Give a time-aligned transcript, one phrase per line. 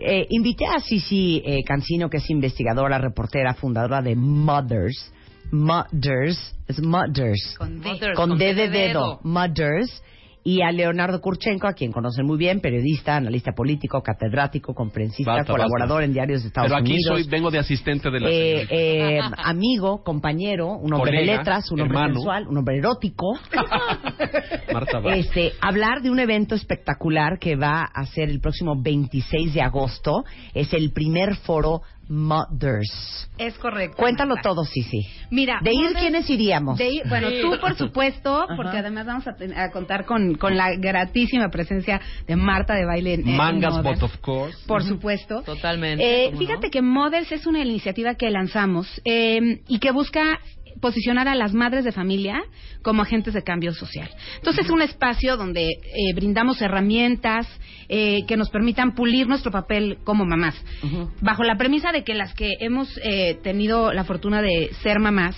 [0.00, 5.12] Eh, invité a Cici eh, Cancino, que es investigadora, reportera, fundadora de Mothers.
[5.50, 7.56] Mothers, es Mothers.
[7.58, 8.14] Con D.
[8.14, 9.18] Con D de dedo.
[9.24, 10.02] Mothers.
[10.44, 15.52] Y a Leonardo Kurchenko, a quien conocen muy bien, periodista, analista político, catedrático, conferencista, Basta,
[15.52, 16.04] colaborador basta.
[16.04, 17.20] en diarios de Estados Pero aquí Unidos.
[17.20, 21.80] soy, vengo de asistente de la Eh, eh, amigo, compañero, un hombre de letras, un
[21.82, 23.38] hombre sensual, un hombre erótico.
[24.72, 25.00] Marta.
[25.14, 30.24] Este, hablar de un evento espectacular que va a ser el próximo 26 de agosto.
[30.54, 33.28] Es el primer foro Mothers.
[33.38, 33.96] Es correcto.
[33.96, 34.48] Cuéntalo Marta.
[34.48, 35.06] todo, Sisi.
[35.30, 36.76] Mira, ¿De ir quiénes iríamos?
[36.78, 40.56] de ir- bueno, tú por supuesto, porque además vamos a, ten- a contar con, con
[40.56, 44.00] la gratísima presencia de Marta de baile en, en Mangas, Mothers.
[44.00, 44.58] but of course.
[44.66, 45.42] Por supuesto.
[45.42, 50.38] Totalmente, Eh, ¿cómo fíjate que Mothers es una iniciativa que lanzamos eh, y que busca
[50.80, 52.42] posicionar a las madres de familia
[52.82, 54.08] como agentes de cambio social.
[54.36, 57.46] Entonces es un espacio donde eh, brindamos herramientas
[57.88, 60.54] eh, que nos permitan pulir nuestro papel como mamás,
[61.20, 65.36] bajo la premisa de que las que hemos eh, tenido la fortuna de ser mamás,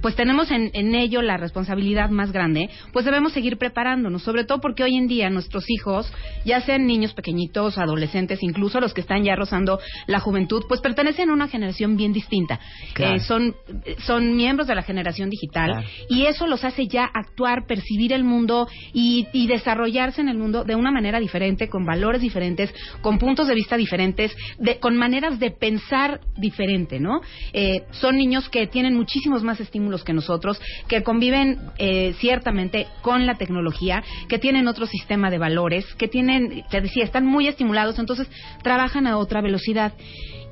[0.00, 4.58] pues tenemos en, en ello la responsabilidad más grande, pues debemos seguir preparándonos, sobre todo
[4.58, 6.10] porque hoy en día nuestros hijos,
[6.46, 11.28] ya sean niños pequeñitos, adolescentes, incluso los que están ya rozando la juventud, pues pertenecen
[11.28, 12.58] a una generación bien distinta.
[12.94, 13.16] Claro.
[13.16, 13.54] Eh, son,
[13.98, 15.86] son miembros de la generación digital Claro.
[16.08, 20.62] y eso los hace ya actuar, percibir el mundo y, y desarrollarse en el mundo
[20.64, 25.38] de una manera diferente, con valores diferentes, con puntos de vista diferentes, de- con maneras
[25.40, 27.20] de pensar diferente, ¿no?
[27.52, 33.26] Eh, son niños que tienen muchísimos más estímulos que nosotros, que conviven eh, ciertamente con
[33.26, 37.98] la tecnología, que tienen otro sistema de valores, que tienen, te decía, están muy estimulados,
[37.98, 38.28] entonces
[38.62, 39.94] trabajan a otra velocidad.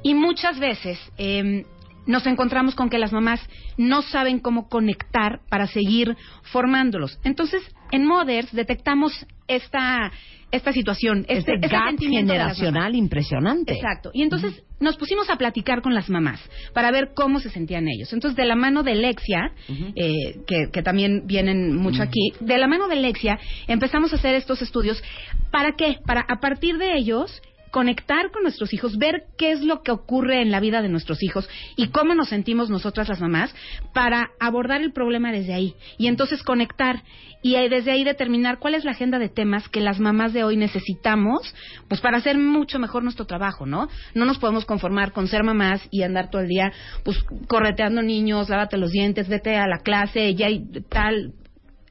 [0.02, 1.64] Y muchas veces eh,
[2.06, 3.40] nos encontramos con que las mamás
[3.76, 7.18] no saben cómo conectar para seguir formándolos.
[7.24, 10.10] Entonces, en Mothers detectamos esta,
[10.50, 13.74] esta situación, este, Este este gap generacional impresionante.
[13.74, 14.10] Exacto.
[14.12, 16.40] Y entonces nos pusimos a platicar con las mamás
[16.72, 18.12] para ver cómo se sentían ellos.
[18.12, 22.66] Entonces, de la mano de Lexia, eh, que, que también vienen mucho aquí, de la
[22.66, 25.02] mano de Lexia empezamos a hacer estos estudios.
[25.50, 25.98] ¿Para qué?
[26.04, 27.40] Para a partir de ellos
[27.74, 31.24] conectar con nuestros hijos, ver qué es lo que ocurre en la vida de nuestros
[31.24, 33.52] hijos y cómo nos sentimos nosotras las mamás
[33.92, 37.02] para abordar el problema desde ahí y entonces conectar
[37.42, 40.44] y eh, desde ahí determinar cuál es la agenda de temas que las mamás de
[40.44, 41.52] hoy necesitamos
[41.88, 43.88] pues para hacer mucho mejor nuestro trabajo, ¿no?
[44.14, 46.72] No nos podemos conformar con ser mamás y andar todo el día
[47.04, 51.32] pues correteando niños, lávate los dientes, vete a la clase, ya y tal,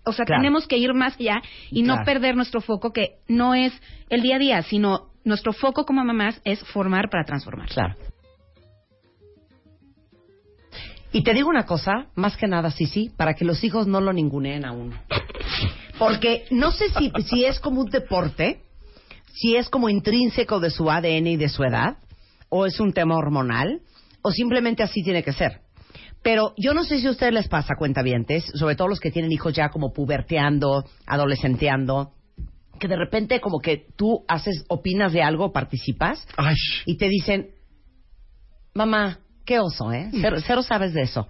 [0.05, 0.41] o sea, Claro.
[0.41, 3.73] tenemos que ir más allá y no perder nuestro foco que no es
[4.09, 7.69] el día a día, sino nuestro foco como mamás es formar para transformar.
[7.69, 7.95] Claro.
[11.11, 14.01] Y te digo una cosa, más que nada, sí, sí, para que los hijos no
[14.01, 14.99] lo ninguneen a uno.
[15.99, 18.61] Porque no sé si, si es como un deporte,
[19.31, 21.97] si es como intrínseco de su ADN y de su edad,
[22.49, 23.81] o es un tema hormonal,
[24.23, 25.61] o simplemente así tiene que ser.
[26.23, 29.31] Pero yo no sé si a ustedes les pasa, cuentavientes, sobre todo los que tienen
[29.31, 32.13] hijos ya como puberteando, adolescenteando,
[32.79, 36.55] que de repente como que tú haces, opinas de algo, participas, Ay,
[36.85, 37.51] y te dicen,
[38.73, 40.09] mamá, qué oso, ¿eh?
[40.21, 41.27] Cero, cero sabes de eso.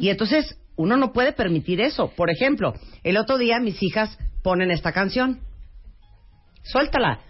[0.00, 2.08] Y entonces uno no puede permitir eso.
[2.16, 5.40] Por ejemplo, el otro día mis hijas ponen esta canción.
[6.62, 7.20] Suéltala.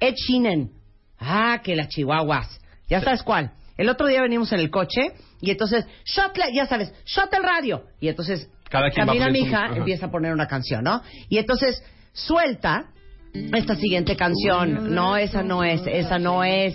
[0.00, 0.70] Ed Sheeran.
[1.18, 2.60] Ah, que las chihuahuas.
[2.88, 3.52] Ya sabes cuál.
[3.76, 7.42] El otro día venimos en el coche y entonces, shot, la- ya sabes, shot el
[7.42, 7.84] radio.
[8.00, 11.02] Y entonces, Cada quien va a camina mi hija, empieza a poner una canción, ¿no?
[11.28, 11.82] Y entonces,
[12.12, 12.90] suelta
[13.34, 14.94] esta siguiente canción.
[14.94, 16.74] No, esa no es, esa no es.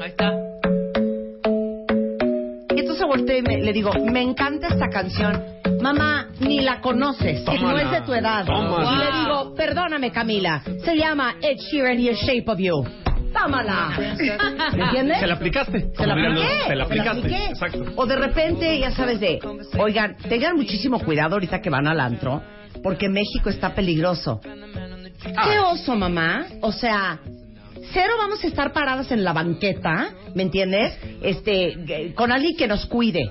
[0.00, 0.32] Ahí está.
[2.74, 5.42] Y entonces volteo y me- le digo, me encanta esta canción.
[5.80, 8.46] Mamá, ni la conoces, no es de tu edad.
[8.46, 8.90] tómala.
[8.92, 12.84] Y le digo, perdóname Camila, se llama Ed Sheeran y The Shape of You.
[13.34, 13.92] Tómala.
[13.98, 15.18] ¿Me entiendes?
[15.20, 15.90] Se la aplicaste.
[15.96, 16.48] Se la apliqué.
[16.66, 17.18] Se la aplicaste.
[17.20, 17.44] apliqué.
[17.46, 17.84] Exacto.
[17.96, 19.38] O de repente, ya sabes de,
[19.78, 22.42] oigan, tengan muchísimo cuidado ahorita que van al antro,
[22.82, 24.40] porque México está peligroso.
[24.42, 26.46] ¿Qué oso, mamá?
[26.60, 27.18] O sea,
[27.92, 30.98] cero vamos a estar paradas en la banqueta, ¿me entiendes?
[31.22, 33.30] Este, con alguien que nos cuide.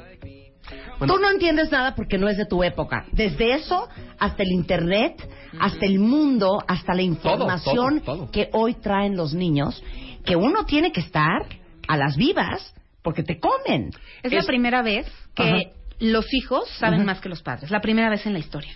[1.00, 1.14] Bueno.
[1.14, 3.06] Tú no entiendes nada porque no es de tu época.
[3.12, 5.28] Desde eso hasta el internet,
[5.60, 8.32] hasta el mundo, hasta la información todo, todo.
[8.32, 9.84] que hoy traen los niños,
[10.26, 11.46] que uno tiene que estar
[11.88, 13.92] a las vivas porque te comen.
[14.24, 15.06] Es, la primera vez
[15.36, 15.58] que Ajá.
[16.00, 17.70] los hijos saben más que los padres.
[17.70, 18.74] La primera vez en la historia.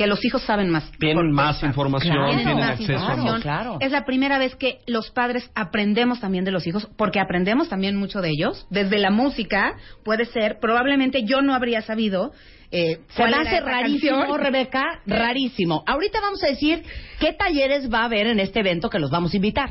[0.00, 0.90] Que los hijos saben más.
[0.98, 2.34] Tienen Por- más información, Claro.
[2.34, 3.32] Tienen más acceso a información.
[3.34, 3.42] más.
[3.42, 3.76] claro.
[3.82, 7.96] Es la primera vez que los padres aprendemos también de los hijos, porque aprendemos también
[7.96, 8.66] mucho de ellos.
[8.70, 12.32] Desde la música, puede ser, probablemente yo no habría sabido.
[12.72, 14.40] Eh, Se me hace rarísimo, canción.
[14.40, 15.84] Rebeca, rarísimo.
[15.86, 16.82] Ahorita vamos a decir
[17.18, 19.68] qué talleres va a haber en este evento que los vamos a invitar.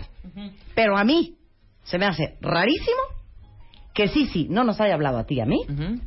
[0.75, 1.37] Pero a mí
[1.85, 2.99] se me hace rarísimo
[3.93, 5.59] que sí, sí, no nos haya hablado a ti y a mí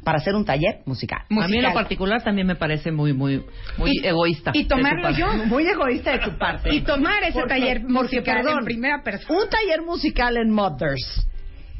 [0.05, 1.23] para hacer un taller musical.
[1.31, 3.44] A mí en lo particular también me parece muy, muy,
[3.76, 4.52] muy Y- egoísta.
[4.55, 5.26] y tomarlo yo.
[5.46, 6.75] Muy egoísta de tu parte.
[6.75, 9.38] Y tomar ese Porque- taller musical perdón, en primera persona.
[9.38, 11.26] Un taller musical en Mothers.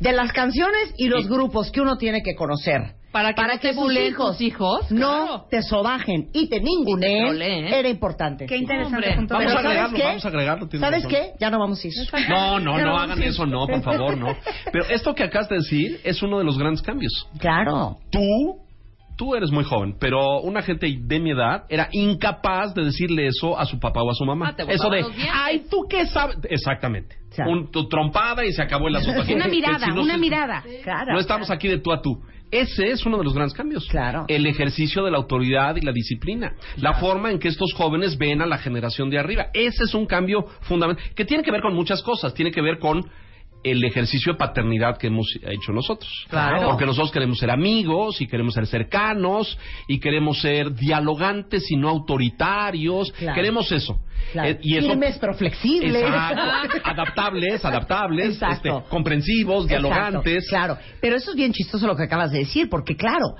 [0.01, 2.95] De las canciones y los grupos que uno tiene que conocer.
[3.13, 5.45] Para que no te sus buleen hijos tus hijos, no claro.
[5.51, 7.67] te sobajen y te ninguneen, troleen.
[7.67, 8.47] era importante.
[8.47, 9.55] Qué interesante punto Vamos a.
[9.55, 10.03] ¿sabes agregarlo, qué?
[10.05, 11.11] vamos a agregarlo, ¿Sabes razón.
[11.11, 11.33] qué?
[11.39, 11.93] Ya no vamos a ir.
[12.29, 14.35] No, no, no hagan eso, no, por favor, no.
[14.73, 17.13] Pero esto que acabas de decir es uno de los grandes cambios.
[17.39, 17.99] Claro.
[18.11, 18.21] Tú,
[19.19, 23.59] tú eres muy joven, pero una gente de mi edad era incapaz de decirle eso
[23.59, 24.49] a su papá o a su mamá.
[24.49, 26.39] Ah, te eso de, ay, ¿tú qué sabes?
[26.49, 27.17] Exactamente.
[27.47, 29.21] Un, tu trompada y se acabó el asunto.
[29.35, 30.65] Una Que mirada, si no una se- mirada.
[31.13, 32.23] No estamos aquí de tú a tú.
[32.53, 33.89] Ese es uno de los grandes cambios.
[33.89, 34.27] Claro.
[34.29, 36.55] El ejercicio de la autoridad y la disciplina.
[36.77, 39.47] La forma en que estos jóvenes ven a la generación de arriba.
[39.55, 42.35] Ese es un cambio fundamental que tiene que ver con muchas cosas.
[42.35, 43.03] Tiene que ver con
[43.65, 46.27] el ejercicio de paternidad que hemos hecho nosotros.
[46.29, 46.69] Claro.
[46.69, 51.89] Porque nosotros queremos ser amigos y queremos ser cercanos y queremos ser dialogantes y no
[51.89, 53.13] autoritarios.
[53.13, 53.35] Claro.
[53.35, 53.99] Queremos eso.
[54.33, 54.51] Claro.
[54.51, 56.03] Eh, y eso Firmes pero flexibles.
[56.03, 56.81] Exacto.
[56.85, 58.79] adaptables, adaptables, Exacto.
[58.79, 60.45] este, comprensivos, dialogantes.
[60.45, 63.37] Exacto, claro, pero eso es bien chistoso lo que acabas de decir, porque claro,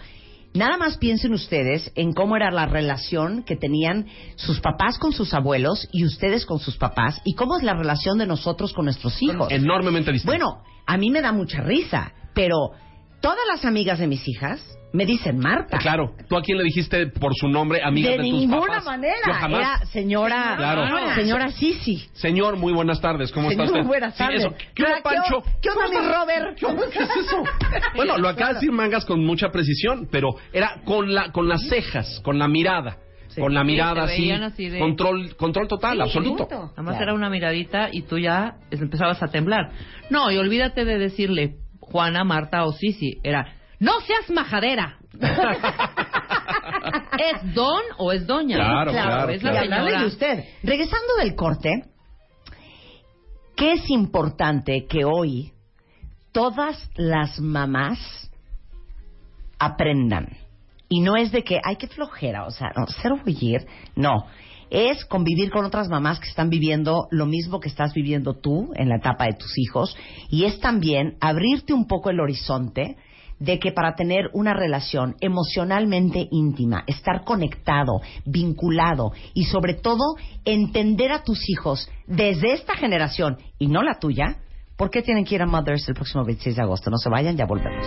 [0.55, 4.07] nada más piensen ustedes en cómo era la relación que tenían
[4.37, 8.19] sus papás con sus abuelos y ustedes con sus papás y cómo es la relación
[8.19, 9.51] de nosotros con nuestros hijos.
[9.51, 10.33] Enormemente distinto.
[10.33, 12.73] Bueno, a mí me da mucha risa, pero
[13.23, 14.61] todas las amigas de mis hijas
[14.93, 15.79] me dicen Marta.
[15.79, 18.85] Claro, ¿tú a quién le dijiste por su nombre, amiga de, de tus ninguna papás?
[18.85, 19.17] manera.
[19.27, 19.61] Yo jamás.
[19.61, 21.15] Era señora, Claro.
[21.15, 22.09] señora Sisi.
[22.13, 23.89] Señor, muy buenas tardes, ¿cómo Señor, está usted?
[23.89, 24.41] buenas Sí, tardes.
[24.45, 24.55] eso.
[24.55, 25.37] ¿Qué ¿Qué Pancho?
[25.39, 26.07] onda- qué onda, ¿Cómo mi?
[26.13, 26.59] Robert?
[26.59, 26.83] ¿Qué onda?
[26.93, 27.43] ¿Qué es eso?
[27.97, 31.67] Bueno, lo acaba de decir Mangas con mucha precisión, pero era con la con las
[31.69, 32.99] cejas, con la mirada.
[33.29, 33.41] Sí.
[33.41, 36.47] Con la Sí, mirada así, veían así de- control control total, absoluto.
[36.51, 37.03] Además Claro.
[37.03, 39.71] era una miradita y tú ya empezabas a temblar.
[40.11, 43.21] No, y olvídate de decirle Juana, Marta o Sisi.
[43.23, 44.99] Era, no seas majadera.
[47.19, 48.57] ¿Es don o es doña?
[48.57, 50.01] Claro, claro, Es y la señora.
[50.01, 50.45] de usted.
[50.63, 51.71] Regresando del corte,
[53.57, 55.53] ¿qué es importante que hoy
[56.33, 58.31] todas las mamás
[59.59, 60.29] aprendan?
[60.89, 64.27] Y no es de que, ay, qué flojera, o sea, no, cero bullir, no.
[64.75, 68.89] Es convivir con otras mamás que están viviendo lo mismo que estás viviendo tú en
[68.89, 69.95] la etapa de tus hijos.
[70.31, 72.97] Y es también abrirte un poco el horizonte
[73.39, 81.13] de que para tener una relación emocionalmente íntima, estar conectado, vinculado y sobre todo entender
[81.13, 84.39] a tus hijos desde esta generación y no la tuya,
[84.79, 86.89] ¿por qué tienen que ir a Mothers el próximo 26 de agosto?
[86.89, 87.85] No se vayan, ya volvemos.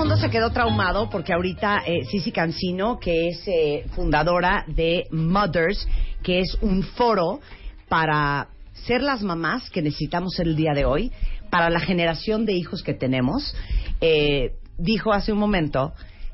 [0.00, 5.86] Mundo se quedó traumado porque ahorita eh, Cici Cancino, que es eh, fundadora de Mothers,
[6.22, 7.40] que es un foro
[7.86, 11.12] para ser las mamás que necesitamos ser el día de hoy,
[11.50, 13.54] para la generación de hijos que tenemos,
[14.00, 15.92] eh, dijo hace un momento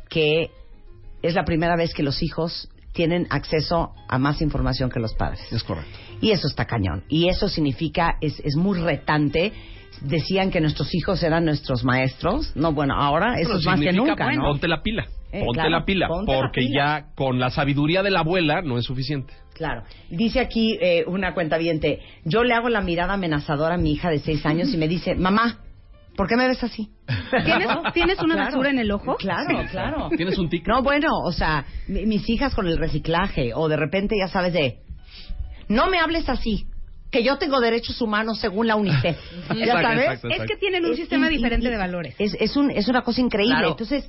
[0.08, 0.50] que
[1.22, 5.40] es la primera vez que los hijos tienen acceso a más información que los padres.
[5.50, 5.90] Es correcto.
[6.20, 7.02] Y eso está cañón.
[7.08, 9.52] Y eso significa, es, es muy retante.
[10.02, 12.52] Decían que nuestros hijos eran nuestros maestros.
[12.56, 14.48] No, bueno, ahora eso es más que nunca, bueno, ¿no?
[14.50, 15.06] Ponte la pila.
[15.32, 17.00] Eh, ponte claro, la pila, ponte la porque pila.
[17.00, 19.32] ya con la sabiduría de la abuela no es suficiente.
[19.54, 19.82] Claro.
[20.10, 21.58] Dice aquí eh, una cuenta
[22.24, 25.14] yo le hago la mirada amenazadora a mi hija de seis años y me dice,
[25.14, 25.58] mamá,
[26.14, 26.90] ¿por qué me ves así?
[27.44, 28.50] ¿Tienes, ¿tienes una Claro.
[28.50, 29.16] basura en el ojo?
[29.16, 30.08] Claro, claro.
[30.16, 30.66] ¿Tienes un tic?
[30.68, 34.52] No, bueno, o sea, mi- mis hijas con el reciclaje, o de repente, ya sabes,
[34.52, 34.78] de,
[35.68, 36.66] no me hables así,
[37.16, 39.16] que yo tengo derechos humanos según la UNICEF.
[39.48, 40.04] ¿Ya Exacto, sabes?
[40.04, 42.14] exacto, Es que tienen un Es- sistema y- diferente y- de valores.
[42.18, 43.54] Es, es, un, es una cosa increíble.
[43.56, 43.70] Claro.
[43.70, 44.08] Entonces,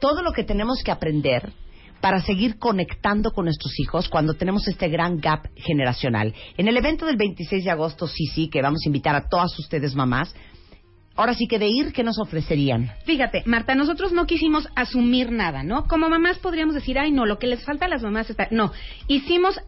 [0.00, 1.52] todo lo que tenemos que aprender
[2.00, 6.34] para seguir conectando con nuestros hijos cuando tenemos este gran gap generacional.
[6.56, 9.58] En el evento del 26 de agosto, sí, sí, que vamos a invitar a todas
[9.58, 10.34] ustedes mamás,
[11.14, 12.92] ahora sí que de ir, ¿qué nos ofrecerían?
[13.06, 15.84] Fíjate, Marta, nosotros no quisimos asumir nada, ¿no?
[15.88, 18.48] Como mamás podríamos decir, ay, no, lo que les falta a las mamás está...
[18.50, 18.72] No,
[19.08, 19.58] hicimos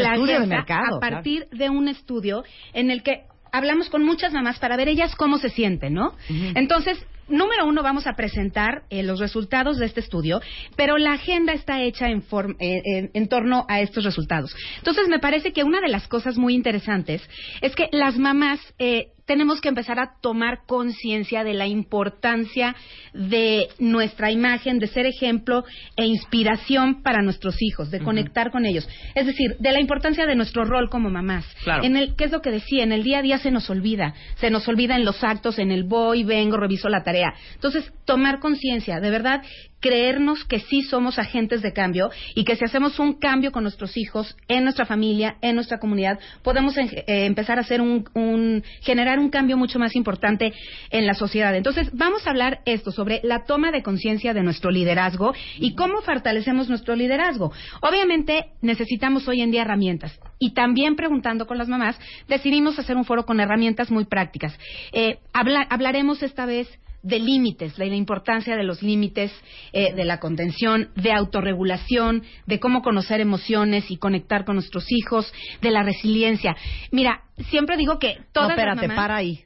[0.00, 4.02] la estudio de agenda mercado, a partir de un estudio en el que hablamos con
[4.02, 6.14] muchas mamás para ver ellas cómo se sienten, ¿no?
[6.56, 10.40] Entonces, número uno, vamos a presentar eh, los resultados de este estudio,
[10.76, 14.54] pero la agenda está hecha en, form- eh, en, en torno a estos resultados.
[14.78, 17.22] Entonces, me parece que una de las cosas muy interesantes
[17.60, 22.74] es que las mamás eh, tenemos que empezar a tomar conciencia de la importancia
[23.12, 25.64] de nuestra imagen, de ser ejemplo
[25.96, 28.88] e inspiración para nuestros hijos, de conectar con ellos.
[29.14, 31.46] Es decir, de la importancia de nuestro rol como mamás.
[31.62, 31.84] Claro.
[31.84, 32.82] En el, ¿Qué es lo que decía?
[32.82, 34.14] En el día a día se nos olvida.
[34.36, 37.34] Se nos olvida en los actos, en el voy, vengo, reviso la tarea.
[37.54, 39.42] Entonces, tomar conciencia, de verdad,
[39.82, 43.96] creernos que sí somos agentes de cambio y que si hacemos un cambio con nuestros
[43.98, 49.18] hijos, en nuestra familia, en nuestra comunidad, podemos eh, empezar a hacer un, un- generar
[49.18, 50.54] un cambio mucho más importante
[50.90, 51.54] en la sociedad.
[51.54, 56.00] Entonces, vamos a hablar esto sobre la toma de conciencia de nuestro liderazgo y cómo
[56.02, 57.52] fortalecemos nuestro liderazgo.
[57.82, 61.98] Obviamente, necesitamos hoy en día herramientas y también preguntando con las mamás,
[62.28, 64.56] decidimos hacer un foro con herramientas muy prácticas.
[64.92, 66.68] Eh, habla- hablaremos esta vez
[67.02, 69.32] de límites, de la importancia de los límites,
[69.72, 75.32] eh, de la contención, de autorregulación, de cómo conocer emociones y conectar con nuestros hijos,
[75.60, 76.56] de la resiliencia.
[76.90, 79.04] Mira, siempre digo que todas no, espérate, las mamás...
[79.04, 79.44] para ahí.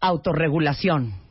[0.00, 1.29] Autorregulación.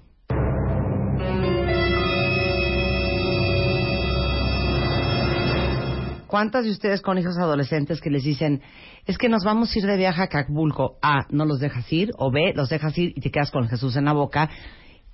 [6.29, 8.61] ¿Cuántas de ustedes con hijos adolescentes que les dicen,
[9.07, 10.99] es que nos vamos a ir de viaje a Acapulco?
[11.01, 13.95] A, no los dejas ir, o B, los dejas ir y te quedas con Jesús
[13.95, 14.47] en la boca,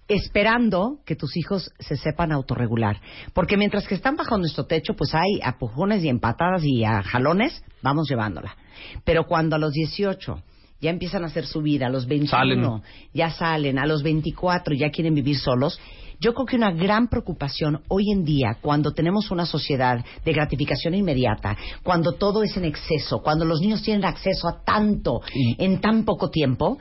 [0.10, 3.00] esperando que tus hijos se sepan autorregular.
[3.34, 7.63] Porque mientras que están bajo nuestro techo, pues hay apujones y empatadas y a jalones,
[7.81, 8.57] vamos llevándola.
[9.05, 10.43] Pero cuando a los 18
[10.81, 12.81] ya empiezan a hacer su vida, a los 21 Salen.
[13.13, 15.79] ya salen, a los 24 ya quieren vivir solos,
[16.19, 20.93] yo creo que una gran preocupación hoy en día, cuando tenemos una sociedad de gratificación
[20.93, 25.22] inmediata, cuando todo es en exceso, cuando los niños tienen acceso a tanto
[25.57, 26.77] en tan poco tiempo,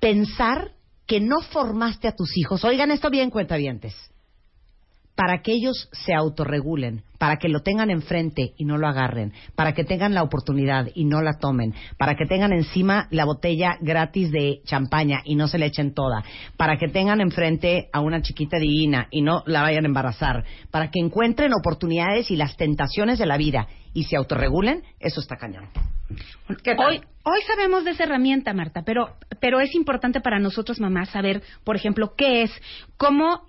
[0.00, 0.72] pensar
[1.06, 3.94] que no formaste a tus hijos, oigan esto bien, cuentavientes,
[5.14, 9.74] para que ellos se autorregulen, para que lo tengan enfrente y no lo agarren, para
[9.74, 14.30] que tengan la oportunidad y no la tomen, para que tengan encima la botella gratis
[14.30, 16.24] de champaña y no se le echen toda,
[16.56, 20.90] para que tengan enfrente a una chiquita divina y no la vayan a embarazar, para
[20.90, 25.68] que encuentren oportunidades y las tentaciones de la vida y se autorregulen, eso está cañón.
[26.62, 26.86] ¿Qué tal?
[26.86, 31.42] Hoy, hoy sabemos de esa herramienta, Marta, pero, pero es importante para nosotros, mamás, saber,
[31.64, 32.52] por ejemplo, qué es,
[32.96, 33.42] cómo,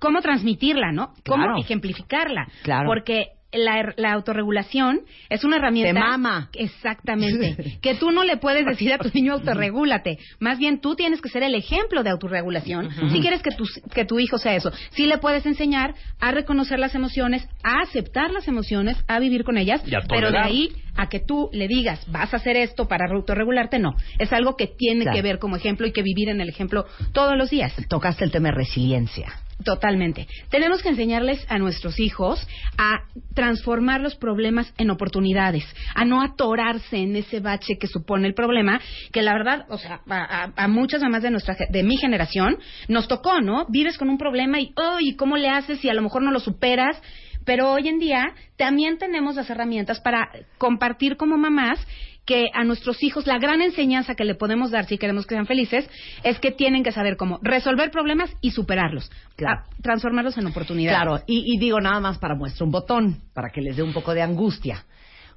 [0.00, 1.14] cómo transmitirla, ¿no?
[1.24, 1.58] Cómo Claro.
[1.60, 2.48] ejemplificarla.
[2.64, 2.88] Claro.
[2.88, 6.00] Porque la, la autorregulación es una herramienta.
[6.00, 6.50] Mama.
[6.54, 7.78] Exactamente.
[7.82, 10.18] que tú no le puedes decir a tu niño autorregúlate.
[10.40, 14.04] Más bien tú tienes que ser el ejemplo de autorregulación si quieres que tu, que
[14.04, 14.72] tu hijo sea eso.
[14.90, 19.56] Sí le puedes enseñar a reconocer las emociones, a aceptar las emociones, a vivir con
[19.58, 23.78] ellas, pero de ahí a que tú le digas, vas a hacer esto para autorregularte,
[23.78, 23.94] no.
[24.18, 25.16] Es algo que tiene Claro.
[25.16, 27.74] que ver como ejemplo y que vivir en el ejemplo todos los días.
[27.88, 29.32] Tocaste el tema de resiliencia.
[29.64, 30.26] Totalmente.
[30.50, 32.46] Tenemos que enseñarles a nuestros hijos
[32.78, 33.00] a
[33.34, 35.64] transformar los problemas en oportunidades,
[35.94, 38.80] a no atorarse en ese bache que supone el problema,
[39.12, 42.56] que la verdad, o sea, a, a- muchas mamás de nuestra de mi generación
[42.88, 43.66] nos tocó, ¿no?
[43.68, 45.14] Vives con un problema y, ¡ay!
[45.16, 47.00] ¿cómo le haces si a lo mejor no lo superas?
[47.44, 51.84] Pero hoy en día también tenemos las herramientas para compartir como mamás
[52.24, 55.46] que a nuestros hijos la gran enseñanza que le podemos dar si queremos que sean
[55.46, 55.88] felices
[56.22, 59.60] es que tienen que saber cómo resolver problemas y superarlos, Claro.
[59.62, 60.98] a- transformarlos en oportunidades.
[61.02, 63.92] Claro, y, y digo nada más para muestra un botón, para que les dé un
[63.92, 64.84] poco de angustia.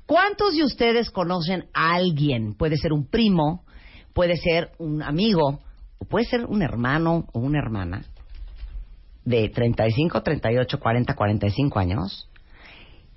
[0.06, 2.54] ¿Cuántos de ustedes conocen a alguien?
[2.54, 3.64] Puede ser un primo,
[4.14, 5.62] puede ser un amigo,
[5.98, 8.04] o puede ser un hermano o una hermana
[9.24, 12.30] de 35, 38, 40, 45 años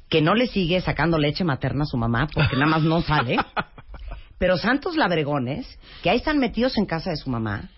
[0.09, 3.37] que no le sigue sacando leche materna a su mamá porque nada más no sale.
[4.38, 5.67] Pero santos labregones
[6.03, 7.71] que ahí están metidos en casa de su mamá,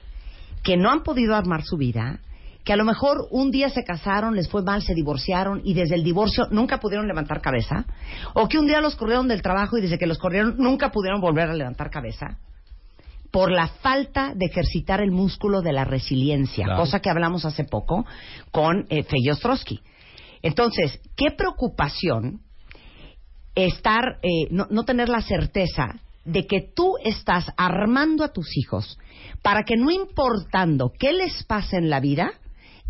[0.63, 2.21] que no han podido armar su vida,
[2.65, 5.95] que a lo mejor un día se casaron, les fue mal, se divorciaron y desde
[5.95, 7.87] el divorcio nunca pudieron levantar cabeza,
[8.35, 11.23] o que un día los corrieron del trabajo y desde que los corrieron nunca pudieron
[11.23, 12.37] volver a levantar cabeza,
[13.31, 16.81] por la falta de ejercitar el músculo de la resiliencia, Claro.
[16.83, 18.05] cosa que hablamos hace poco
[18.51, 19.81] con eh, Fey Ostrowski.
[20.43, 22.41] Entonces, qué preocupación
[23.55, 28.99] estar, eh, no, no tener la certeza de que tú estás armando a tus hijos
[29.43, 32.33] para que no importando qué les pase en la vida,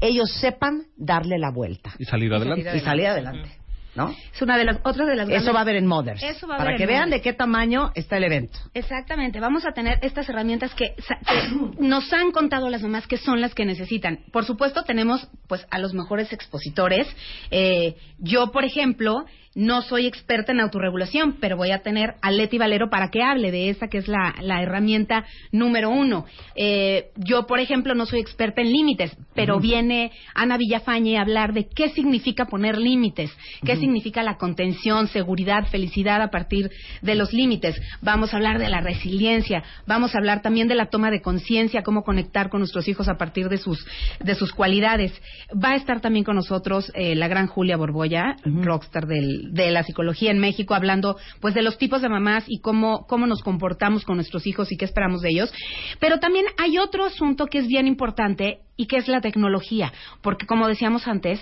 [0.00, 2.76] ellos sepan darle la vuelta Y salir adelante.
[2.76, 3.50] y salir adelante,
[3.94, 4.14] ¿no?
[4.32, 6.47] Es una de las, otra de las Eso grandes- va a haber en Mothers, Eso
[6.47, 7.23] va a para haber que en vean Mothers.
[7.23, 8.59] de qué tamaño está el evento.
[8.75, 13.40] Exactamente, vamos a tener estas herramientas que, que nos han contado las mamás que son
[13.40, 14.20] las que necesitan.
[14.32, 17.06] Por supuesto, tenemos pues a los mejores expositores.
[17.50, 22.57] Eh, yo, por ejemplo, no soy experta en autorregulación, pero voy a tener a Leti
[22.57, 26.25] Valero para que hable de esa que es la, la herramienta número uno.
[26.54, 31.52] Eh, yo, por ejemplo, no soy experta en límites, pero viene Ana Villafañe a hablar
[31.52, 33.30] de qué significa poner límites,
[33.64, 36.71] qué significa la contención, seguridad, felicidad a partir
[37.02, 37.75] de los límites.
[38.02, 41.83] Vamos a hablar de la resiliencia, vamos a hablar también de la toma de conciencia,
[41.83, 43.85] cómo conectar con nuestros hijos a partir de sus
[44.21, 45.12] de sus cualidades.
[45.52, 49.82] Va a estar también con nosotros eh, la gran Julia Borboya, rockstar del- de la
[49.82, 54.04] psicología en México, hablando pues de los tipos de mamás y cómo cómo nos comportamos
[54.04, 55.52] con nuestros hijos y qué esperamos de ellos.
[55.99, 59.92] Pero también hay otro asunto que es bien importante y que es la tecnología,
[60.23, 61.40] porque como decíamos antes,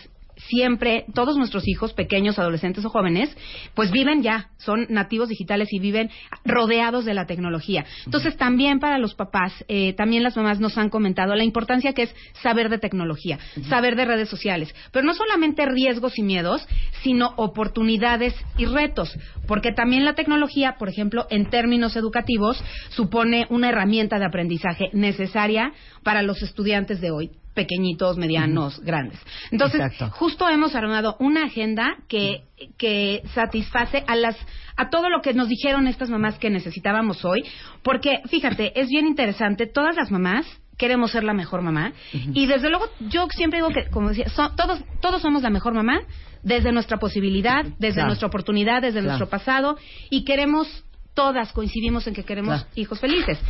[0.49, 3.37] siempre todos nuestros hijos, pequeños, adolescentes o jóvenes,
[3.75, 6.11] pues viven ya, son nativos digitales y viven
[6.45, 7.85] rodeados de la tecnología.
[8.05, 12.03] Entonces también para los papás, eh, también las mamás nos han comentado la importancia que
[12.03, 16.67] es saber de tecnología, saber de redes sociales, pero no solamente riesgos y miedos,
[17.03, 19.17] sino oportunidades y retos,
[19.47, 25.73] porque también la tecnología, por ejemplo, en términos educativos, supone una herramienta de aprendizaje necesaria
[26.03, 27.31] para los estudiantes de hoy
[27.63, 29.19] pequeñitos, medianos, grandes.
[29.51, 30.11] Entonces, Exacto.
[30.17, 32.45] justo hemos armado una agenda que,
[32.77, 34.37] que satisface a las
[34.77, 37.41] a todo lo que nos dijeron estas mamás que necesitábamos hoy,
[37.83, 40.47] porque fíjate, es bien interesante, todas las mamás
[40.77, 41.93] queremos ser la mejor mamá
[42.33, 45.75] y desde luego yo siempre digo que como decía, so- todos todos somos la mejor
[45.75, 45.99] mamá
[46.45, 48.07] desde nuestra posibilidad, desde Claro.
[48.11, 49.07] nuestra oportunidad, desde Claro.
[49.19, 49.77] nuestro pasado
[50.11, 50.69] y queremos
[51.15, 52.71] todas coincidimos en que queremos Claro.
[52.77, 53.41] hijos felices,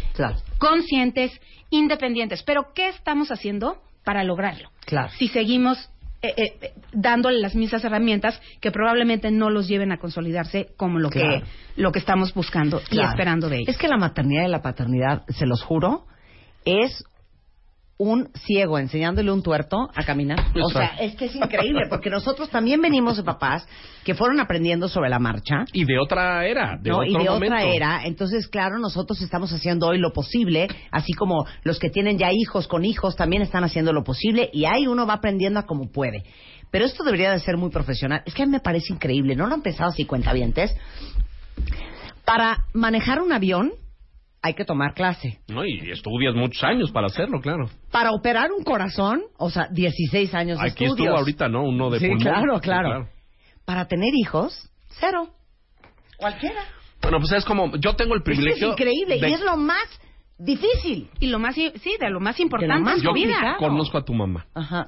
[0.57, 1.31] conscientes,
[1.69, 4.71] independientes, pero ¿qué estamos haciendo para lograrlo?
[4.87, 5.11] Claro.
[5.19, 10.71] si seguimos eh, eh, dándole las mismas herramientas que probablemente no los lleven a consolidarse
[10.77, 11.43] como lo Claro.
[11.43, 13.69] que lo que estamos buscando y esperando de ellos.
[13.69, 16.07] Es que la maternidad y la paternidad, se los juro,
[16.65, 17.05] es
[17.99, 20.39] un ciego enseñándole un tuerto a caminar.
[20.63, 23.67] O sea, es que es increíble, porque nosotros también venimos de papás
[24.05, 25.65] que fueron aprendiendo sobre la marcha.
[25.73, 26.99] Y de otra era, de ¿no?
[26.99, 27.57] otro y de momento.
[27.57, 28.01] otra era.
[28.05, 32.69] Entonces, claro, nosotros estamos haciendo hoy lo posible, así como los que tienen ya hijos
[32.69, 36.23] con hijos también están haciendo lo posible y ahí uno va aprendiendo a como puede.
[36.71, 38.23] Pero esto debería de ser muy profesional.
[38.27, 39.35] Es que a mí me parece increíble.
[39.35, 40.75] ¿No lo han pensado así, cuentavientes?
[42.25, 43.73] Para manejar un avión
[44.43, 45.41] hay que tomar clase.
[45.49, 47.69] No, y estudias muchos años para hacerlo, claro.
[47.91, 50.99] Para operar un corazón, o sea, 16 años de Aquí estudios.
[51.07, 51.65] estuvo ahorita, ¿no?
[51.65, 52.23] Uno de Sí, pulmón.
[52.23, 53.09] claro, Sí, claro.
[53.65, 54.71] Para tener hijos,
[55.01, 55.29] cero.
[56.17, 56.63] Cualquiera.
[57.03, 58.69] Bueno, pues es como, yo tengo el privilegio.
[58.69, 59.87] es increíble de- y es lo más
[60.39, 61.09] difícil.
[61.21, 63.57] Y lo más sí, de lo más importante más en Yo tu vida.
[63.59, 64.47] conozco a tu mamá.
[64.55, 64.87] Ajá.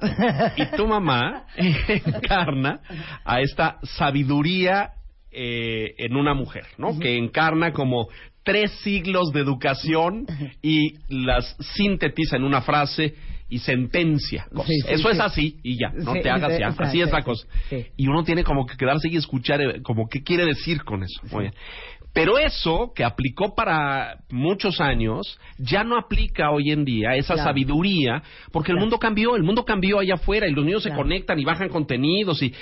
[0.57, 2.79] Y tu mamá encarna
[3.25, 4.91] a esta sabiduría
[5.33, 6.97] eh, en una mujer, ¿no?
[6.99, 8.07] Que encarna como
[8.43, 10.25] tres siglos de educación
[10.61, 13.15] y las sintetiza en una frase
[13.49, 14.67] y sentencia cosas.
[14.67, 15.23] Sí, sí, Eso es sí.
[15.23, 16.67] así y ya, no te hagas ya.
[16.67, 17.45] Así es la cosa.
[17.97, 21.21] Y uno tiene como que quedarse y escuchar eh, como qué quiere decir con eso.
[21.31, 21.53] Muy bien.
[22.13, 27.49] Pero eso que aplicó para muchos años ya no aplica hoy en día, esa Claro.
[27.49, 28.21] sabiduría,
[28.51, 31.45] porque el mundo cambió, el mundo cambió allá afuera y los niños se conectan y
[31.45, 32.53] bajan contenidos y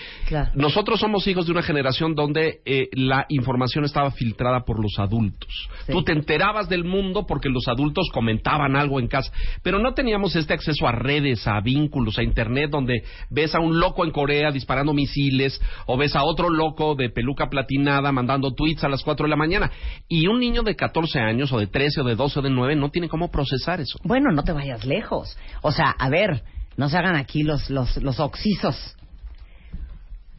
[0.54, 5.50] nosotros somos hijos de una generación donde eh, la información estaba filtrada por los adultos.
[5.86, 5.94] Sí.
[5.94, 9.32] Tú te enterabas del mundo porque los adultos comentaban algo en casa,
[9.64, 13.80] pero no teníamos este acceso a redes, a vínculos, a internet donde ves a un
[13.80, 18.84] loco en Corea disparando misiles o ves a otro loco de peluca platinada mandando tweets
[18.84, 19.72] a las 4 de la mañana
[20.08, 22.76] y un niño de 14 años o de 13 o de 12 o de 9
[22.76, 23.98] no tiene cómo procesar eso.
[24.04, 25.36] Bueno, no te vayas lejos.
[25.64, 26.44] O sea, a ver,
[26.78, 28.96] no se hagan aquí los, los, los oxisos.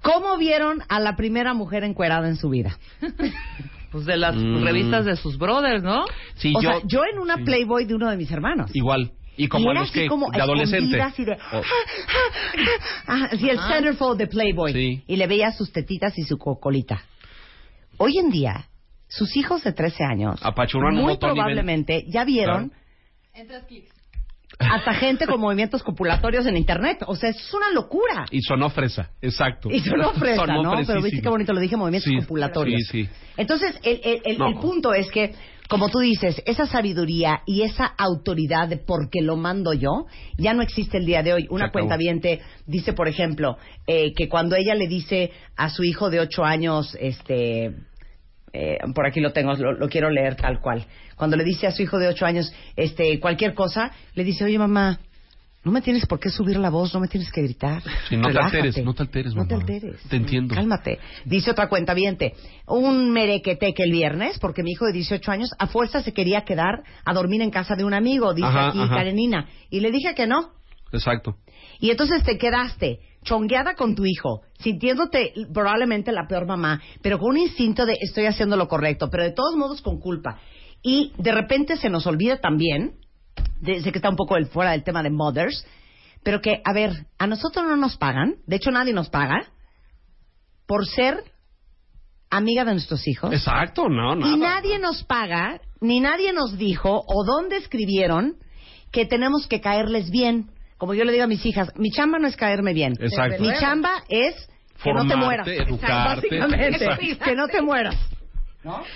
[0.03, 2.79] ¿Cómo vieron a la primera mujer encuerada en su vida?
[3.93, 4.63] Pues de las Mm.
[4.63, 6.05] revistas de sus brothers, ¿no?
[6.37, 7.43] Sí, o yo sea, yo en una sí.
[7.43, 8.71] Playboy de uno de mis hermanos.
[8.73, 10.97] igual y como Y a era los así que como de adolescente.
[10.97, 11.63] escondidas y de- O-
[13.09, 14.73] Ah, así el centerfold de Playboy.
[14.73, 15.03] Sí.
[15.09, 17.03] Y le veía sus tetitas y su cocolita.
[17.97, 18.67] Hoy en día,
[19.11, 20.41] sus hijos de 13 años,
[20.93, 22.73] muy probablemente ya vieron
[24.59, 26.99] hasta gente con movimientos copulatorios en internet.
[27.07, 28.27] O sea, es una locura.
[28.31, 29.71] Y sonó fresa, exacto.
[29.71, 30.87] Y sonó fresa, Sonó ¿no?
[30.87, 32.83] Pero viste qué bonito lo dije, movimientos Sí, copulatorios.
[32.89, 33.11] sí, sí.
[33.37, 34.49] Entonces, el, el- el- No.
[34.49, 35.35] el punto es que,
[35.69, 40.63] como tú dices, esa sabiduría y esa autoridad de porque lo mando yo, ya no
[40.63, 41.47] existe el día de hoy.
[41.51, 41.97] Una cuenta
[42.67, 46.97] dice, por ejemplo, eh, que cuando ella le dice a su hijo de ocho años,
[47.01, 47.75] este,
[48.53, 50.85] eh, por aquí lo tengo, lo, lo quiero leer tal cual.
[51.17, 54.59] Cuando le dice a su hijo de ocho años, este, cualquier cosa, le dice, oye
[54.59, 54.99] mamá,
[55.63, 57.83] no me tienes por qué subir la voz, no me tienes que gritar.
[58.09, 59.63] Sí, no te alteres, no te alteres, No te mamá.
[59.67, 60.03] alteres.
[60.09, 60.55] Te entiendo.
[60.55, 60.99] Cálmate.
[61.27, 61.95] Dice otra cuenta
[62.67, 66.83] un merequeteque el viernes, porque mi hijo de 18 años a fuerza se quería quedar
[67.05, 68.95] a dormir en casa de un amigo, dice Ajá, aquí ajá.
[68.95, 69.49] Karenina.
[69.69, 70.53] Y le dije que no.
[70.93, 71.37] Exacto.
[71.79, 77.31] Y entonces te quedaste chongueada con tu hijo, sintiéndote probablemente la peor mamá, pero con
[77.31, 80.39] un instinto de estoy haciendo lo correcto, pero de todos modos con culpa.
[80.83, 82.95] Y de repente se nos olvida también,
[83.61, 85.67] de- sé que está un poco el- fuera del tema de mothers,
[86.23, 89.47] pero que, a ver, a nosotros no nos pagan, de hecho nadie nos paga,
[90.67, 91.25] por ser
[92.31, 93.33] amiga de nuestros hijos.
[93.33, 94.33] Exacto, no, nada.
[94.33, 98.37] Y nadie nos paga, ni nadie nos dijo o dónde escribieron
[98.93, 100.51] que tenemos que caerles bien.
[100.81, 102.95] Como yo le digo a mis hijas, mi chamba no es caerme bien.
[102.99, 103.43] Exacto.
[103.43, 104.35] Mi chamba es
[104.83, 105.47] que no te Formarte, mueras.
[105.47, 106.39] educarte.
[106.39, 107.19] Exacto.
[107.27, 107.97] que no te mueras.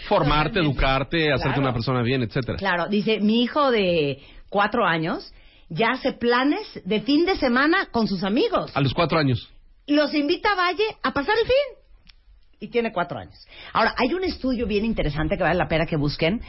[0.09, 2.57] Formarte, educarte, hacerte una persona bien, etcétera.
[2.57, 4.19] Claro, dice, mi hijo de
[4.49, 5.31] cuatro años
[5.69, 8.75] ya hace planes de fin de semana con sus amigos.
[8.75, 9.53] A los cuatro años.
[9.87, 11.85] los invita a Valle a pasar el fin.
[12.61, 13.37] Y tiene cuatro años.
[13.75, 16.41] Ahora, hay un estudio bien interesante que vale la pena que busquen,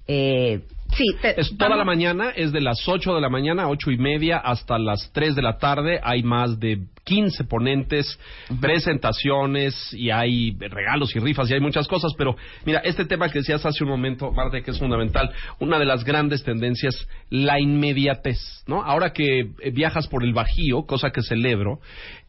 [0.08, 0.62] Eh,
[0.95, 3.91] Sí, te- Es toda vamos- la mañana, es de las 8 de la mañana, ocho
[3.91, 5.99] y media, hasta las 3 de la tarde.
[6.03, 8.17] Hay más de 15 ponentes,
[8.62, 12.12] presentaciones y hay regalos y rifas y hay muchas cosas.
[12.17, 15.86] Pero mira, este tema que decías hace un momento, Marta, que es fundamental, una de
[15.86, 16.95] las grandes tendencias,
[17.29, 18.38] la inmediatez.
[18.67, 18.82] ¿no?
[18.84, 21.79] Ahora que eh, viajas por el Bajío, cosa que celebro,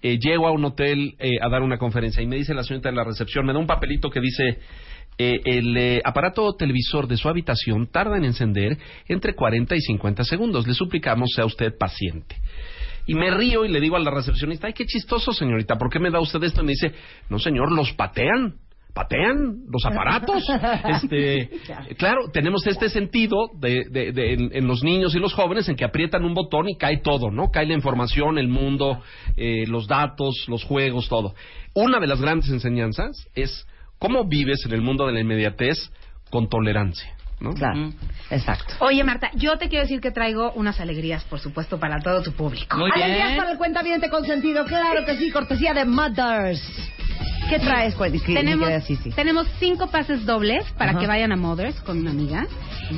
[0.03, 2.89] eh, llego a un hotel eh, a dar una conferencia y me dice la señorita
[2.89, 4.59] en la recepción, me da un papelito que dice
[5.19, 10.25] eh, el eh, aparato televisor de su habitación tarda en encender entre 40 y 50
[10.25, 10.67] segundos.
[10.67, 12.37] Le suplicamos sea usted paciente.
[13.07, 15.99] Y me río y le digo a la recepcionista, ay, qué chistoso, señorita, ¿por qué
[15.99, 16.63] me da usted esto?
[16.63, 16.93] Y me dice,
[17.29, 18.55] no, señor, los patean.
[18.95, 20.45] Patean los aparatos.
[21.03, 21.51] este,
[21.99, 25.75] claro, tenemos este sentido de, de- de- en, en los niños y los jóvenes en
[25.75, 27.51] que aprietan un botón y cae todo, ¿no?
[27.51, 29.03] Cae la información, el mundo,
[29.37, 31.35] eh, los datos, los juegos, todo.
[31.75, 33.67] Una de las grandes enseñanzas es
[34.05, 35.91] cómo vives en el mundo de la inmediatez
[36.29, 37.55] con tolerancia, ¿no?
[37.55, 37.91] claro,
[38.31, 38.75] exacto.
[38.81, 42.33] Oye, Marta, yo te quiero decir que traigo unas alegrías, por supuesto, para todo tu
[42.33, 42.77] público.
[42.77, 43.39] Muy Alegrías bien.
[43.39, 46.61] para el cuentaviente consentido, claro que sí, cortesía de Mothers.
[47.49, 49.11] ¿Qué traes, mi tenemos, querida Sisi?
[49.11, 51.01] tenemos cinco pases dobles para Ajá.
[51.01, 52.47] que vayan a Mothers con una amiga.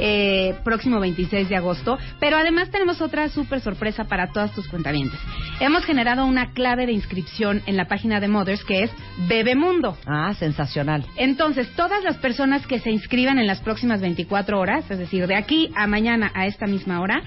[0.01, 1.97] eh, próximo 26 de agosto.
[2.19, 5.19] Pero además tenemos otra súper sorpresa para todas tus cuentavientes.
[5.61, 8.91] Hemos generado una clave de inscripción en la página de Mothers que es
[9.29, 9.97] Bebemundo.
[10.07, 11.05] Ah, sensacional.
[11.17, 15.37] Entonces, todas las personas que se inscriban en las próximas 24 horas, es decir, de
[15.37, 17.23] aquí a mañana a esta misma hora,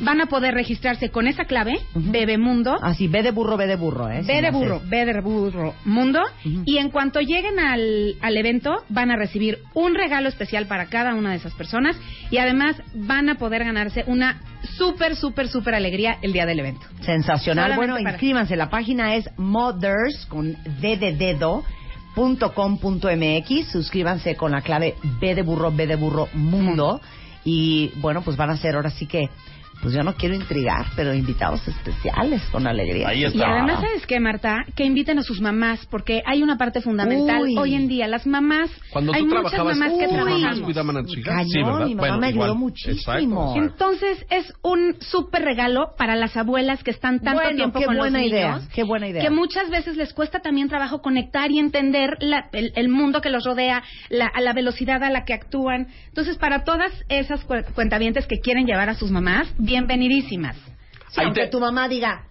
[0.00, 2.78] van a poder registrarse con esa clave, Bebemundo.
[2.82, 4.22] Así, B de burro, B de burro, ¿eh?
[4.26, 6.20] B de burro, B de burro, mundo.
[6.64, 11.14] Y en cuanto lleguen al, al evento, van a recibir un regalo especial para cada
[11.14, 11.96] una de esas personas.
[12.30, 14.40] Y además van a poder ganarse una
[14.76, 16.86] súper, súper, súper alegría el día del evento.
[17.02, 17.72] Sensacional.
[17.72, 18.56] Solamente bueno, para- inscríbanse.
[18.56, 21.64] La página es mothers con D de dedo.
[22.14, 27.00] punto com punto mx suscríbanse con la clave B de burro B de burro mundo
[27.44, 29.28] y bueno pues van a ser ahora sí que
[29.82, 33.50] pues yo no quiero intrigar pero invitados especiales con alegría Ahí Y está.
[33.52, 34.64] además, ¿sabes qué, Marta?
[34.76, 37.56] Que inviten a sus mamás, porque hay una parte fundamental Uy.
[37.58, 38.06] hoy en día.
[38.08, 40.60] Las mamás, Cuando hay tú muchas trabajabas, mamás que trabajamos.
[40.60, 41.34] cuidaban a tus hijas.
[41.34, 41.86] Cañón, sí, ¿verdad?
[41.86, 42.58] mi mamá Bueno, me ayudó igual.
[42.58, 43.54] muchísimo.
[43.54, 43.54] Exacto.
[43.56, 47.96] Entonces, es un súper regalo para las abuelas que están tanto Bueno, tiempo qué con
[47.96, 48.68] buena los idea, niños.
[48.74, 49.22] qué buena idea.
[49.22, 53.30] Que muchas veces les cuesta también trabajo conectar y entender la- el, el mundo que
[53.30, 55.88] los rodea, la, a la velocidad a la que actúan.
[56.08, 60.56] Entonces, para todas esas cu- cuentavientes que quieren llevar a sus mamás, bienvenidísimas.
[61.10, 62.24] Sí, aunque te- tu mamá diga,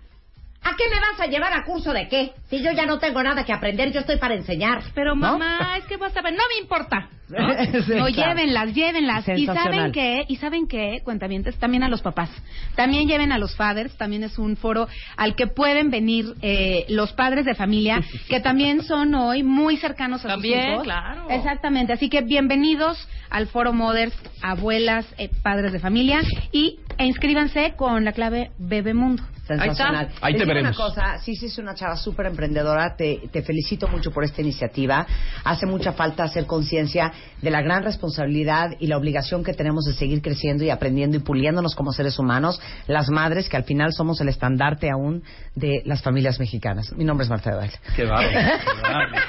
[0.63, 2.33] ¿a qué me vas a llevar a curso de qué?
[2.49, 4.81] Si yo ya no tengo nada que aprender, yo estoy para enseñar.
[4.93, 5.37] Pero ¿No?
[5.37, 7.09] mamá, es que vas a ver, no me importa.
[7.29, 7.37] ¿no?
[7.83, 8.09] Sí, No, claro.
[8.09, 9.27] llévenlas, llévenlas.
[9.37, 12.29] Y saben que, y saben que, cuentavientes, también a los papás.
[12.75, 17.13] También lleven a los fathers, también es un foro al que pueden venir eh, los
[17.13, 20.83] padres de familia, que también son hoy muy cercanos a También, sus hijos.
[20.83, 21.29] claro.
[21.29, 21.93] Exactamente.
[21.93, 28.03] Así que bienvenidos al foro Mothers, abuelas, eh, padres de familia, y e inscríbanse con
[28.05, 29.21] la clave Bebemundo.
[29.57, 30.09] Sensacional.
[30.21, 30.77] Ahí te Les digo veremos.
[30.77, 32.95] una cosa, sí, sí, es una chava súper emprendedora.
[32.95, 35.05] Te, te felicito mucho por esta iniciativa.
[35.43, 39.93] Hace mucha falta hacer conciencia de la gran responsabilidad y la obligación que tenemos de
[39.93, 44.21] seguir creciendo y aprendiendo y puliéndonos como seres humanos, las madres que al final somos
[44.21, 45.23] el estandarte aún
[45.55, 46.91] de las familias mexicanas.
[46.93, 47.73] Mi nombre es Marta de Baile.
[47.95, 48.29] Qué bárbaro.
[48.31, 49.21] qué bárbaro.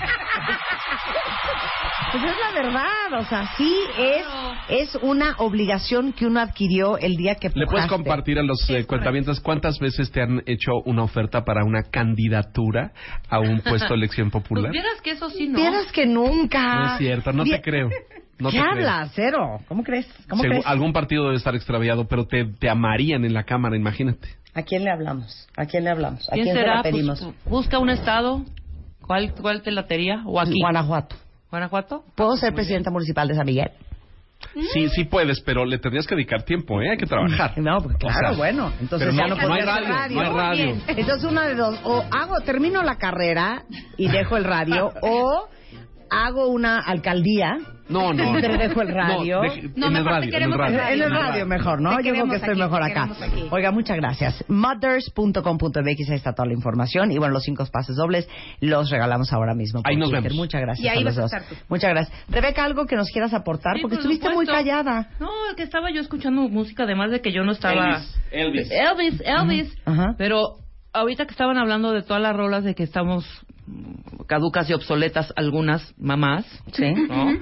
[2.12, 4.26] Pues es la verdad, o sea, sí es,
[4.68, 8.85] es una obligación que uno adquirió el día que ¿Le puedes compartir a los eh,
[8.85, 12.92] cuentavientes cuántas veces te han hecho una oferta para una candidatura
[13.29, 14.72] a un puesto de elección Pues popular?
[14.72, 15.59] vieras que eso sí, ¿no?
[15.59, 16.74] Vieras que nunca.
[16.74, 17.88] No es cierto, no te creo.
[18.40, 18.72] No ¿Qué te creo.
[18.72, 19.12] hablas?
[19.14, 19.61] Cero.
[19.68, 20.09] ¿Cómo crees?
[20.29, 20.66] ¿Cómo Segu- crees?
[20.66, 24.29] Algún partido debe estar extraviado, pero te, te amarían en la Cámara, imagínate.
[24.55, 25.46] ¿A quién le hablamos?
[25.57, 26.26] ¿A quién le hablamos?
[26.29, 26.76] ¿A ¿Quién, quién, se será?
[26.76, 27.20] la pedimos?
[27.20, 28.42] Pues, busca un estado.
[29.11, 30.23] ¿Cuál, cuál te latería?
[30.25, 30.55] ¿O aquí?
[30.61, 31.16] Guanajuato.
[31.51, 32.05] ¿Guanajuato?
[32.14, 33.73] ¿Puedo ser presidenta municipal de San Miguel?
[34.73, 36.90] Sí, sí puedes, pero le tendrías que dedicar tiempo, ¿eh?
[36.90, 37.59] Hay que trabajar.
[37.59, 38.73] No, pues claro, O sea, bueno.
[38.81, 40.77] Entonces pero ya no- no, no hay hacer radio, no hay radio.
[40.87, 43.64] Entonces una de dos, o hago, termino la carrera
[43.96, 45.49] y dejo el radio, o
[46.11, 47.57] hago una alcaldía
[47.88, 48.37] No, no.
[48.38, 49.37] y te dejo el radio.
[49.37, 51.35] No, deje- No, en el te radio, en el radio.
[51.35, 52.01] en el mejor, ¿no?
[52.01, 53.09] Yo creo que estoy aquí, mejor acá.
[53.20, 53.44] aquí.
[53.51, 54.44] Oiga, muchas gracias.
[54.49, 57.11] Mothers.com.mx, ahí está toda la información.
[57.12, 58.29] Y bueno, los cinco pases dobles
[58.61, 59.81] los regalamos ahora mismo.
[59.85, 60.25] Ahí nos Twitter.
[60.25, 60.37] vemos.
[60.38, 61.33] Muchas gracias Y ahí a los vas a dos.
[61.33, 61.64] estar tú.
[61.68, 62.25] Muchas gracias.
[62.29, 63.77] Rebeca, ¿algo que nos quieras aportar?
[63.77, 65.09] Sí, Porque por estuviste muy callada.
[65.20, 68.01] No, que estaba yo escuchando música, además de que yo no estaba...
[68.31, 68.70] Elvis.
[68.70, 68.70] Elvis.
[68.70, 69.75] Elvis, Elvis.
[69.85, 70.14] Ajá.
[70.18, 70.57] Pero
[70.92, 73.25] ahorita que estaban hablando de todas las rolas de que estamos
[74.26, 76.44] caducas y obsoletas algunas mamás.
[76.72, 76.92] Sí.
[76.94, 77.33] ¿no?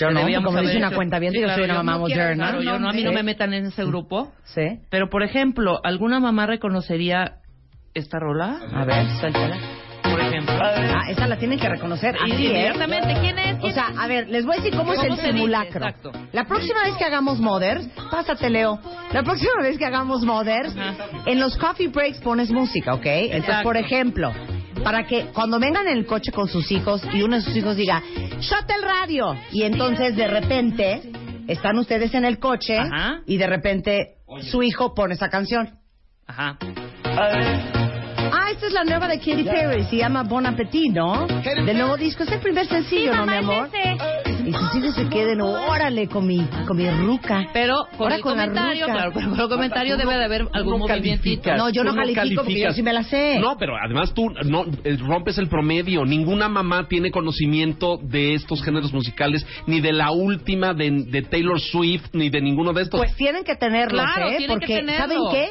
[0.00, 2.22] Yo no, como dice una cuenta bien, Sí, yo claro, soy una mamá no quiero,
[2.22, 2.44] moderna.
[2.48, 4.32] claro, yo no, a mí no me metan en ese grupo.
[4.44, 4.80] Sí.
[4.90, 7.36] Pero, por ejemplo, ¿alguna mamá reconocería
[7.94, 8.58] esta rola?
[8.74, 9.56] A ver, suéltala.
[10.02, 10.54] Por ejemplo.
[10.60, 12.14] Ah, esa la tienen que reconocer.
[12.22, 12.50] Así, ¿eh?
[12.50, 13.56] Inmediatamente, ¿quién es?
[13.56, 13.98] O ¿Quién sea, es?
[13.98, 15.32] a ver, les voy a decir cómo, es ¿Cómo el se dice?
[15.32, 15.86] simulacro.
[15.86, 16.12] Exacto.
[16.32, 18.78] La próxima vez que hagamos Mothers, pásate, Leo.
[19.12, 20.94] La próxima vez que hagamos Mothers, Ajá.
[21.26, 23.06] en los coffee breaks pones música, ¿ok?
[23.06, 23.62] Entonces, Exacto.
[23.64, 24.32] por ejemplo,
[24.82, 27.76] para que cuando vengan en el coche con sus hijos y uno de sus hijos
[27.76, 28.02] diga,
[28.40, 29.36] ¡shot el radio!
[29.52, 31.02] Y entonces, de repente,
[31.46, 33.20] están ustedes en el coche Ajá.
[33.26, 35.78] y de repente su hijo pone esa canción.
[36.26, 36.58] Ajá.
[37.06, 41.26] Ah, esta es la nueva de Katy Perry, se llama Bon Appetit, ¿no?
[41.26, 43.70] Del nuevo disco, es el primer sencillo, ¿no, mi amor?
[44.46, 47.46] Y sus hijos se queden, órale, con mi, con mi ruca.
[47.52, 50.80] Pero con Ahora el con comentario, claro, pero con el comentario debe de haber algún
[50.80, 50.86] no.
[51.56, 52.76] No, yo no califico porque yo calificas.
[52.76, 53.38] sí me la sé.
[53.40, 56.04] No, pero además tú no eh, rompes el promedio.
[56.04, 61.60] Ninguna mamá tiene conocimiento de estos géneros musicales, ni de la última de, de Taylor
[61.60, 63.00] Swift, ni de ninguno de estos.
[63.00, 64.36] Pues tienen que tenerlos, Claro, ¿eh?
[64.38, 65.14] tienen que Porque, tenerlo.
[65.14, 65.48] ¿saben qué?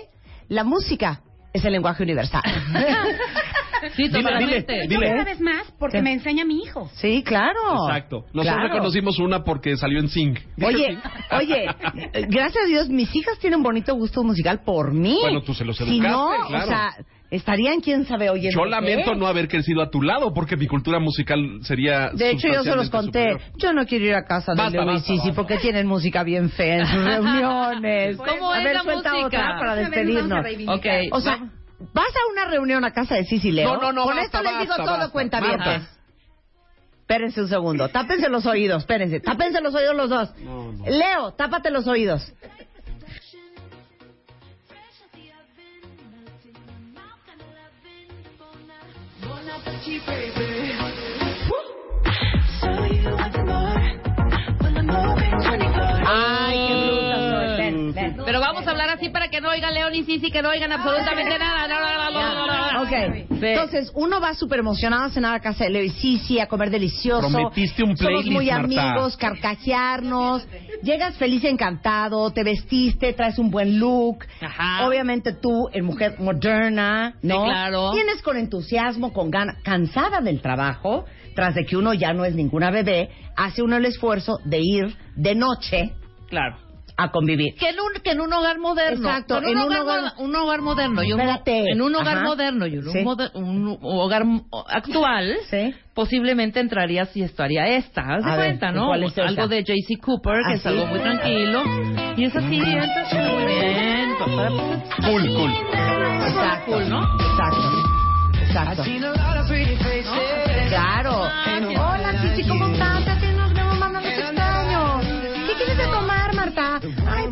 [0.49, 1.21] La música
[1.53, 2.41] es el lenguaje universal.
[3.97, 4.71] Sí, Dile, totalmente.
[4.73, 5.09] dile, Yo dile.
[5.11, 6.03] cada vez más porque Sí.
[6.03, 6.89] me enseña mi hijo.
[6.93, 7.59] sí, claro.
[7.89, 8.19] Exacto.
[8.31, 8.63] Nosotros Claro.
[8.69, 10.37] reconocimos una porque salió en Sing.
[10.65, 10.97] Oye,
[11.31, 11.65] oye,
[12.29, 15.17] gracias a Dios, mis hijas tienen bonito gusto musical por mí.
[15.21, 16.63] Bueno, tú se los Si educaste, no, claro.
[16.63, 16.91] o sea,
[17.35, 18.57] estarían quién sabe oyendo.
[18.57, 18.69] Yo qué.
[18.69, 22.09] lamento no haber crecido a tu lado porque mi cultura musical sería.
[22.13, 23.31] De hecho, yo se los conté.
[23.33, 23.41] superior.
[23.57, 25.33] Yo no quiero ir a casa de Basta, Leo y Sisi basta.
[25.33, 28.17] porque tienen música bien fea en sus reuniones.
[28.17, 29.27] ¿Cómo a es ver, la suelta música?
[29.27, 30.29] otra para despedirnos.
[30.29, 31.01] vamos a reivindicar.
[31.01, 31.13] Ok.
[31.13, 31.37] O sea,
[31.93, 33.73] vas a una reunión a casa de Sisi Leo.
[33.75, 35.11] No, no, no, Con basta, esto les digo basta, todo, basta.
[35.11, 35.81] cuenta Marta.
[37.01, 37.89] Espérense un segundo.
[37.89, 39.19] Tápense los oídos, espérense.
[39.19, 40.33] Tápense los oídos los dos.
[40.39, 40.85] No, no.
[40.85, 42.33] Leo, tápate los oídos.
[56.05, 57.57] Ay, qué bruta soy.
[57.57, 58.17] Ven, ven.
[58.25, 60.71] Pero vamos a hablar así para que no oigan León y Sisi, que no oigan
[60.71, 61.37] absolutamente
[62.81, 62.91] Ok,
[63.41, 66.69] entonces uno va súper emocionado a cenar a casa de Leo y Sisi, a comer
[66.69, 67.29] delicioso.
[67.29, 68.91] Prometiste un Somos muy playlist, Marta.
[68.91, 70.47] amigos, carcajearnos.
[70.81, 74.25] Llegas feliz, encantado, te vestiste, traes un buen look.
[74.41, 74.87] Ajá.
[74.87, 77.43] Obviamente tú, en mujer moderna, ¿no?
[77.45, 77.91] Sí, claro.
[77.93, 82.35] Tienes con entusiasmo, con ganas, cansada del trabajo, tras de que uno ya no es
[82.35, 85.93] ninguna bebé, hace uno el esfuerzo de ir de noche
[86.33, 86.57] Claro.
[86.95, 87.55] A convivir.
[87.55, 89.07] Que en un, que en un hogar moderno.
[89.09, 91.03] Exacto, En un, en un hogar, hogar- mo- un hogar moderno.
[91.03, 91.71] Y un, Espérate.
[91.71, 92.25] en un hogar Ajá.
[92.25, 92.99] moderno y un, Sí.
[93.03, 94.23] moder- un hogar
[94.69, 95.73] actual, Sí.
[95.93, 98.01] posiblemente entrarías y estaría esta.
[98.01, 98.91] Haz de ver, cuenta, ¿no?
[98.93, 99.95] Algo de J.C.
[100.01, 100.67] Cooper, que ¿Ah, es sí?
[100.67, 101.63] algo muy tranquilo.
[102.17, 104.13] Y es así, muy bien.
[105.03, 105.51] Cool, cool.
[105.51, 106.71] Exacto.
[106.71, 107.01] Cool, ¿no?
[107.15, 107.83] Exacto.
[108.45, 108.83] Exacto.
[110.69, 111.21] Claro.
[111.23, 112.92] Hola, Chichi, ¿cómo estás?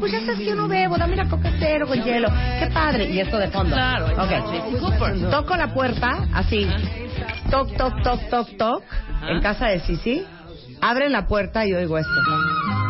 [0.02, 2.28] Pues ya sabes que yo no bebo, dame la coca cero con hielo.
[2.60, 3.06] Qué padre.
[3.12, 3.76] Y esto de fondo.
[3.76, 5.30] Claro, Ok.
[5.30, 6.68] Toco la puerta, así.
[7.52, 8.84] Toc, toc, toc, toc, toc.
[9.08, 9.30] Ajá.
[9.30, 10.26] En casa de Sisi.
[10.82, 12.81] Abren la puerta y oigo esto.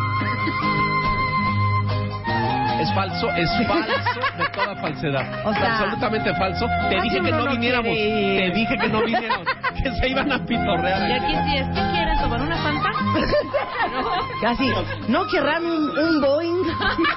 [2.82, 5.46] Es falso, es falso de toda falsedad.
[5.46, 6.66] O sea, absolutamente falso.
[6.88, 7.92] Te dije que no no viniéramos.
[7.92, 8.50] quiere.
[8.50, 9.46] Te dije que no viniéramos.
[9.82, 11.08] que se iban a pitorrear.
[11.08, 12.18] Y aquí sí es, ¿qué quieren?
[12.20, 12.90] ¿Tomar una fanta?
[14.42, 14.72] Casi.
[15.08, 16.62] ¿No querrán un, un Boeing?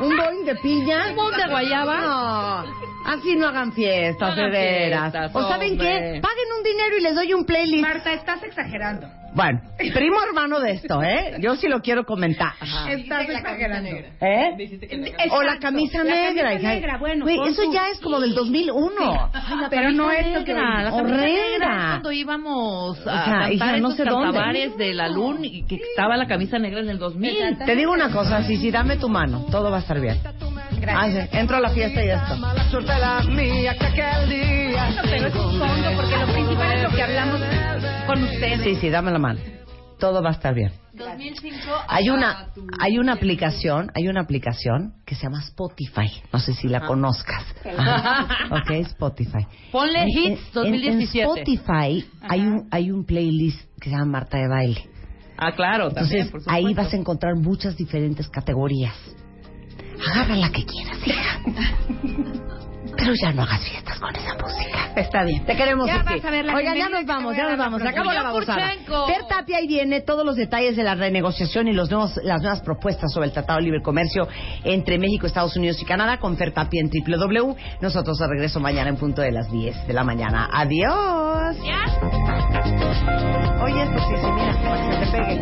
[0.02, 1.08] ¿Un Boeing de piña?
[1.10, 1.98] ¿Un Boeing de guayaba?
[2.02, 2.64] No.
[3.06, 5.12] Así no hagan fiestas, No hagan de veras.
[5.12, 5.88] fiestas, ¿O saben hombre.
[5.88, 6.22] qué?
[6.22, 7.82] Paguen un dinero y les doy un playlist.
[7.82, 9.08] Marta, estás exagerando.
[9.34, 9.60] Bueno,
[9.94, 11.36] primo hermano de esto, ¿eh?
[11.42, 12.54] Yo sí lo quiero comentar.
[12.90, 13.90] Estás exagerando.
[14.22, 15.28] ¿Eh?
[15.30, 16.52] O la camisa La negra.
[16.52, 19.30] camisa negra, bueno, Güey, pon eso tu- ya es como del 2001.
[19.70, 21.22] Pero no camisa esto que la camisa Horrenda.
[21.26, 24.70] negra es cuando íbamos a Hija, cantar hija, no esos sé dónde.
[24.78, 27.58] de la LUN y que estaba la camisa negra en el 2000.
[27.66, 29.46] Te digo una cosa, sí, sí, dame tu mano.
[29.52, 30.18] Todo va a estar bien.
[30.80, 31.30] Gracias.
[31.34, 32.36] Entro a la fiesta y esto.
[35.04, 37.42] Pero es un fondo, porque lo principal es lo que hablamos
[38.08, 38.62] con ustedes.
[38.64, 39.40] Sí, sí, dame la mano.
[40.00, 40.72] Todo va a estar bien.
[40.94, 41.58] 2005
[41.88, 42.48] Hay una,
[42.80, 46.22] hay una aplicación, hay una aplicación que se llama Spotify.
[46.32, 47.44] No sé si la conozcas.
[47.78, 48.28] Ajá.
[48.52, 49.46] Ok, Spotify.
[49.72, 51.24] Ponle En- Hits en- en- 2017.
[51.24, 54.90] En Spotify hay un, hay un playlist que se llama Marta de Baile.
[55.38, 56.52] Ah, claro, también, Entonces por supuesto.
[56.68, 58.94] ahí vas a encontrar muchas diferentes categorías.
[60.12, 61.40] Agarra la que quieras, hija.
[62.98, 64.94] Pero ya no hagas fiestas con esa música.
[64.96, 65.46] Está bien.
[65.46, 67.80] Te queremos, Ya vas a ver la Oigan, ya nos vamos, ya nos vamos.
[67.80, 68.72] Se la acabó la babosada.
[68.86, 72.62] Fer Tapia ahí viene todos los detalles de la renegociación y los nuevos, las nuevas
[72.62, 74.28] propuestas sobre el Tratado de Libre Comercio
[74.64, 77.56] entre México, Estados Unidos y Canadá con Fer Tapia en www.
[77.82, 80.50] Nosotros de regreso mañana en punto de las 10 de la mañana.
[80.54, 81.58] Adiós.
[83.62, 85.42] Oye, esto sí, sí, mira, para que se te pegue.